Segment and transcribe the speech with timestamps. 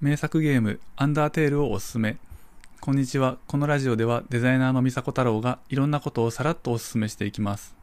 [0.00, 2.16] 名作ゲームアンダーテールをおすすめ。
[2.80, 3.36] こんにちは。
[3.46, 7.76] このラジオではデザイナーの美佐子太郎がいろんなことをさらっとおすすめしていきます。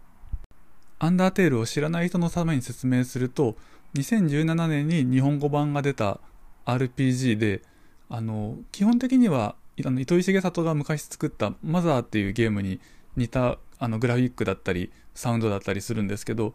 [0.97, 3.55] アンダーテールを知らない人のために説明すると
[3.93, 6.19] 2017年に日本語版が出た
[6.65, 7.61] RPG で
[8.09, 9.53] あの基本的には
[9.85, 12.79] あの糸井重里が昔作った「マザー」っていうゲームに
[13.15, 16.53] 似たあのグラフィックだったりサウンドだったりするんですけど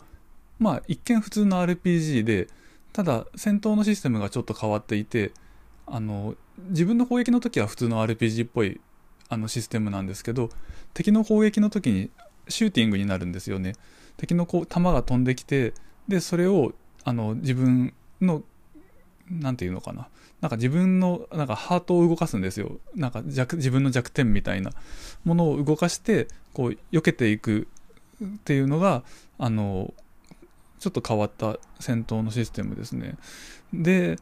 [0.59, 2.49] まあ一見普通の RPG で
[2.93, 5.31] ただ戦闘のシステムがちょっと変わっていて
[5.87, 6.35] あの
[6.69, 8.81] 自分の攻撃の時は普通の RPG っぽい
[9.29, 10.51] あのシステムなんですけど
[10.95, 12.11] 敵の攻撃の時に
[12.49, 13.75] シューティングになるんですよね。
[14.17, 15.75] 敵のこう弾が飛んできて
[16.09, 16.73] でそれを
[17.05, 18.43] あの自分の
[19.31, 20.09] 何て言うのかな。
[20.41, 22.79] なんか自分のなんかハートを動かすんですよ。
[22.95, 24.73] なんか弱自分の弱点みたいな。
[25.25, 27.69] ものを動かしてこう避けていく
[28.23, 29.05] っていうのが
[29.39, 29.95] あの
[30.79, 33.17] ちょっと変わった戦闘のシステムですね。
[33.73, 34.19] で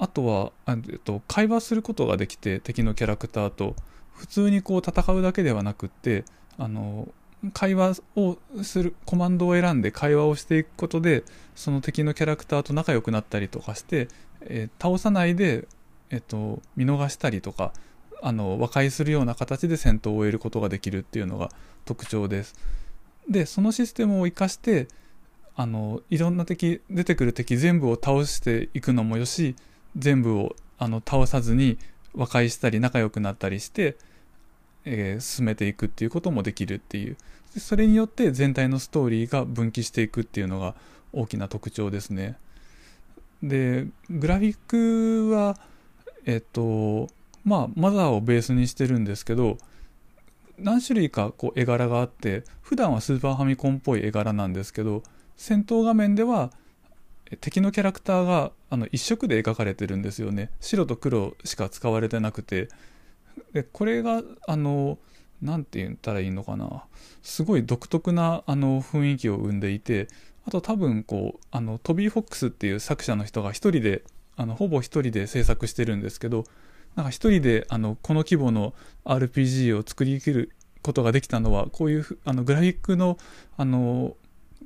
[0.00, 3.76] あとはあ、えっと、会話することができて敵のキャラクターと
[4.14, 6.24] 普通にこう戦うだけではなくって
[6.56, 7.08] あの
[7.52, 11.22] 会話をするコマンドを選んで会話をしていくことで
[11.54, 14.08] その敵のキャラクターと仲良くなったりとかして、
[14.40, 15.68] えー、倒さないで、
[16.08, 17.74] えっと、見逃したりとか
[18.22, 21.50] あの和解するような形で戦闘を終えることができるっていうのが
[21.84, 22.54] 特徴です。
[23.28, 24.88] でそのシステムを生かして
[25.56, 29.56] あのいろんな敵出てくる敵全部を倒していくのもよし
[29.96, 31.78] 全部をあの倒さずに
[32.14, 33.96] 和解したり仲良くなったりして、
[34.84, 37.16] えー、進めていくっていうこともできるっていう。
[37.58, 40.74] それによって全体のストーリーが分岐していくっていうのが
[41.12, 42.36] 大きな特徴ですね。
[43.42, 45.58] でグラフィックは
[46.26, 47.08] えっと
[47.44, 49.58] まあマザーをベースにしてるんですけど
[50.58, 55.02] 何種類かこう絵柄があって普段はスーパーファミコンっぽい絵柄なんですけど
[55.36, 56.52] 戦闘画面では
[57.38, 60.50] 敵のキャラクターがあの一色で描かれてるんですよね。
[60.60, 62.68] 白と黒しか使われてなくて。
[63.52, 64.98] でこれがあの
[65.40, 66.84] 何て言ったらいいのかな。
[67.22, 70.08] すごい独特なあの雰囲気を生んでいて。
[70.46, 74.02] あと多分こうあのトビー・フォックスっていう作者の人が一人で
[74.36, 76.44] あのほぼ一人で制作してるんですけど
[77.10, 78.74] 一人であのこの規模の
[79.04, 80.50] RPG を作りきる
[80.82, 83.18] ことができたのはこういうあのグラフィックの
[83.56, 84.16] あの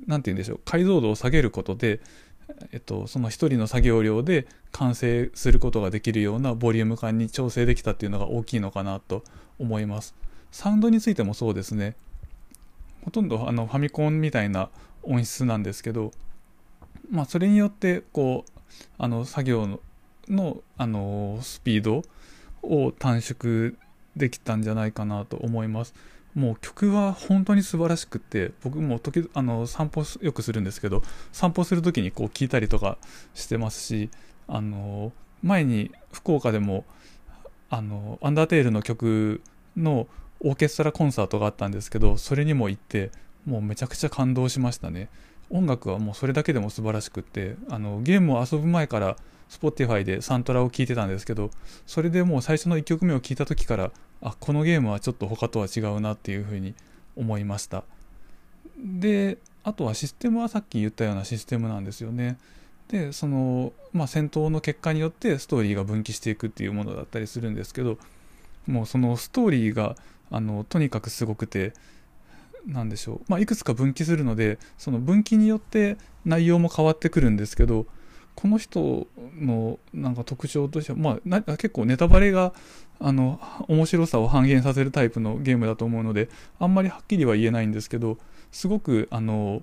[0.07, 0.59] 何て言うんでしょう。
[0.65, 2.01] 解像度を下げることで、
[2.71, 9.23] えっと、その一人の作業量で完成することができるようなボリューム感に調整できたっていうのが大きいのかなと
[9.59, 10.15] 思います
[10.51, 11.95] サウンドについてもそうですね
[13.03, 14.69] ほとんどあのファミコンみたいな
[15.03, 16.11] 音質なんですけど
[17.09, 18.51] まあそれによってこう
[18.97, 19.79] あの作業の
[20.27, 22.01] のあのスピード
[22.63, 23.73] を短縮
[24.15, 25.93] できたんじゃないかなと思います。
[26.35, 31.01] もう曲は本当に素晴らしくって僕も時あの散歩よくするんですけど
[31.31, 32.97] 散歩する時にこう聞いたりとか
[33.33, 34.09] してますし
[34.47, 36.85] あの前に福岡でも
[37.69, 39.41] あのアンダーテールの曲
[39.77, 40.07] の
[40.41, 43.11] オーケストラコンサートがあったんですけどそれにも行って
[43.45, 45.09] もうめちゃくちゃ感動しましたね。
[45.49, 49.17] 音楽はもうそれだけでも素晴らしくってあのゲームを遊ぶ前から
[49.49, 51.51] Spotify でサントラを聴いてたんですけど
[51.85, 53.91] それでもう最初の1曲目を聴いた時から
[54.21, 56.73] あこのゲームはちょっと他とは違うなっていうふうに
[57.15, 57.83] 思いました。
[58.77, 62.37] であとはシステムはさっき言ったようなシステムなんですよね。
[62.87, 67.97] でその、まあ、戦闘の結果によってストーリーが分岐していくっていうものだったりするんですけど
[68.67, 69.95] もうそのストーリーが
[70.29, 71.73] あのとにかくすごくて
[72.65, 77.85] 何でしょう、まあ、いくつか分岐するのでその分岐によって内容も変わってくるんですけど
[78.35, 79.07] この人
[79.39, 82.53] のなんか特徴としては、まあ、結構ネタバレが
[82.99, 88.17] あの面白さを半減させるタイプのゲームだと思うのであんまりはっきりは言えないんですけど
[88.51, 89.61] すごくあの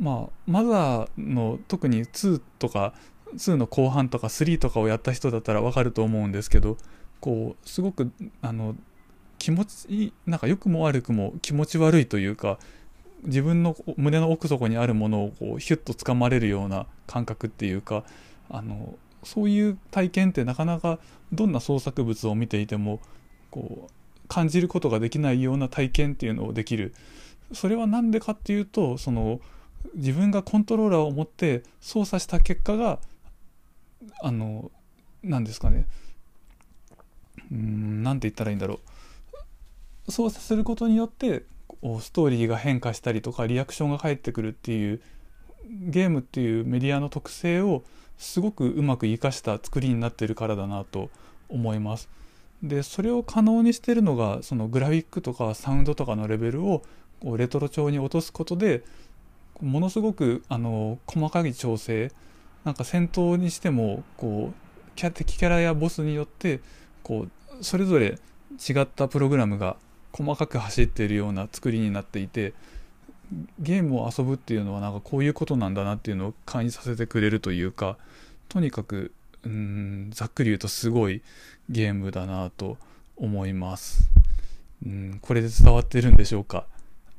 [0.00, 2.94] まあマザーの特に2とか
[3.34, 6.78] 2の後半とか3とかをやった人だったらわかると思うんですけど
[7.20, 8.10] こうすごく
[8.42, 8.76] あの
[9.48, 12.58] 気持ちなんか良くも悪くも気持ち悪いというか
[13.24, 18.04] 自分の胸の奥底にあるものをこうヒュッとつかまれるような感覚っていうか
[18.50, 20.98] あのそういう体験ってなかなか
[21.32, 23.00] どんな創作物を見ていても
[23.50, 26.94] こう感じることができないような体験っていうのをできる。
[27.54, 29.40] それは何でかっていうとその
[29.94, 32.98] 自分がコントローラーを持って操作した結果が
[34.20, 34.70] あの
[35.22, 35.86] 何ですかね。
[37.50, 38.80] うん何て言ったらいいんだろう。
[40.08, 41.44] 操作することによって
[42.00, 45.00] ストーリーが変化したりとかリアクションが返ってくるっていう
[45.68, 47.84] ゲームっていうメディアの特性を
[48.16, 51.10] すごくうまく生かした作りになってるからだなと
[51.48, 52.08] 思います。
[52.62, 56.82] でそれを可能にしてるのがそのグラフィックとかサウンドとかのレベルを
[57.20, 58.82] こうレトロ調に落とすことで
[59.60, 62.10] ものすごくあの細かい調整
[62.64, 66.60] なんか戦闘にしてもこう敵キャラやボスによって
[67.04, 67.26] こ
[67.60, 68.18] うそれぞれ
[68.68, 69.76] 違ったプログラムが
[70.18, 72.52] 細かく走っているような作りになっていて
[73.60, 77.96] ゲームを遊ぶっていうのはなんかこういうことなんだなっていうのを感じさせてくれるというか
[78.48, 79.12] とにかく
[79.44, 81.22] うんざっくり言うとすごい
[81.68, 82.76] ゲームだなと
[83.16, 84.10] 思います。
[84.84, 86.66] うんこれで伝わってるんでしょうか？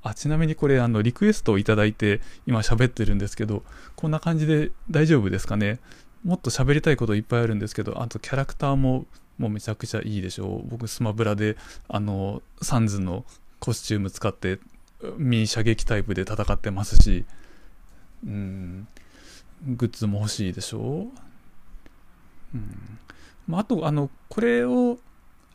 [0.02, 3.64] あちなみにこれあのリクエストをいただいて今喋ってるんですけど
[3.96, 5.80] こんな感じで大丈夫ですかね？
[6.24, 9.06] もっと喋りたいこといっぱいあるんですけどあとキャラクターも
[9.38, 10.68] もうめちゃくちゃいいでしょう。
[10.68, 11.56] 僕スマブラで
[11.88, 13.26] あのサンズの
[13.60, 14.60] コスチューム使って
[15.18, 17.26] ミニ射撃タイプで戦ってますし
[18.26, 18.88] うん
[19.66, 20.82] グッズも欲しいでしょう、
[22.56, 23.00] うん。
[23.48, 24.98] まあ、あとあのこれを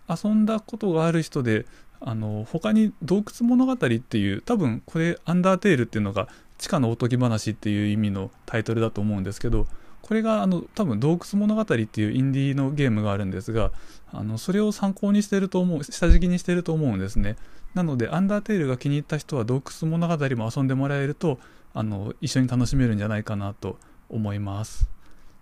[0.09, 1.67] 遊んだことがある人で
[2.01, 6.29] あの他に洞窟物語っていう多分これアンダーテールっていうのが
[6.59, 9.67] 地下のおとぎ話っていう意味のタイトルだと思うんですけど
[10.05, 11.73] これがあの多分洞窟物語って
[12.03, 13.73] いうインディーのゲームがあるんですが
[14.13, 17.37] あのそれを参考にしてると思う下敷きにしてると思うんですね。
[17.73, 21.39] なのでアンダーテールが気に入った人は洞窟物語も遊んでもらえると
[21.73, 23.79] あの一緒に楽しめるんじゃないかなと
[24.11, 24.91] 思います。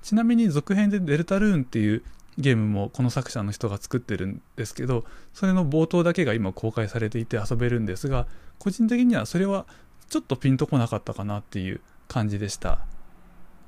[0.00, 2.04] ちなみに続編でデルタルーンっていう
[2.38, 5.04] ゲームもこの作者の人が作ってるんですけど
[5.34, 8.26] それの冒頭だけが今公開されていて遊べるんですが
[8.58, 9.66] 個人的にはそれは
[10.08, 12.78] ちょっとピンとこなかったかなっていう感じでした。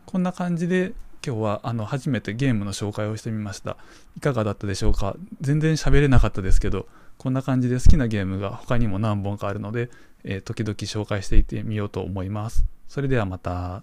[0.06, 0.93] こんな感じで
[1.27, 3.77] 今日はあの初めてゲームの紹介をしてみました。
[4.17, 5.17] いかがだったでしょうか？
[5.41, 6.87] 全然喋れなかったですけど
[7.19, 9.91] こんな感じで好きなゲームが他にも何本かあるので、
[10.23, 12.65] えー、時々紹介していってみようと思います。
[12.89, 13.83] それではまた。